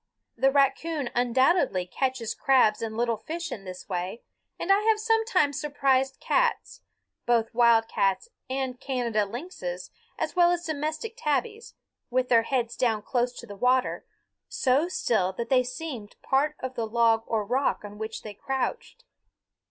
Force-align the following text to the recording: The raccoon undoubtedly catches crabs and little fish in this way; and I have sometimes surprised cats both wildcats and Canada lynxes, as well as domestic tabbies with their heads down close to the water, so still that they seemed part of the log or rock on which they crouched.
The 0.35 0.49
raccoon 0.49 1.11
undoubtedly 1.13 1.85
catches 1.85 2.33
crabs 2.33 2.81
and 2.81 2.97
little 2.97 3.17
fish 3.17 3.51
in 3.51 3.65
this 3.65 3.87
way; 3.87 4.23
and 4.59 4.71
I 4.71 4.79
have 4.81 4.99
sometimes 4.99 5.61
surprised 5.61 6.17
cats 6.19 6.81
both 7.27 7.53
wildcats 7.53 8.27
and 8.49 8.79
Canada 8.79 9.27
lynxes, 9.27 9.91
as 10.17 10.35
well 10.35 10.49
as 10.49 10.65
domestic 10.65 11.13
tabbies 11.15 11.75
with 12.09 12.29
their 12.29 12.41
heads 12.41 12.75
down 12.75 13.03
close 13.03 13.31
to 13.33 13.45
the 13.45 13.55
water, 13.55 14.03
so 14.49 14.87
still 14.87 15.33
that 15.33 15.49
they 15.49 15.61
seemed 15.61 16.15
part 16.23 16.55
of 16.59 16.73
the 16.73 16.87
log 16.87 17.21
or 17.27 17.45
rock 17.45 17.85
on 17.85 17.99
which 17.99 18.23
they 18.23 18.33
crouched. 18.33 19.05